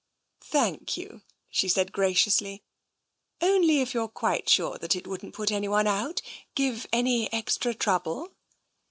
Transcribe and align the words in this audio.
"Thank 0.41 0.97
you," 0.97 1.21
she 1.51 1.67
said 1.69 1.91
graciously." 1.91 2.63
Only 3.39 3.81
if 3.81 3.93
you're 3.93 4.07
quite 4.07 4.49
sure 4.49 4.79
that 4.79 4.95
it 4.95 5.05
wouldn't 5.05 5.35
put 5.35 5.51
anyone 5.51 5.85
out, 5.85 6.23
give 6.55 6.87
any 6.91 7.31
extra 7.31 7.75
trouble." 7.75 8.31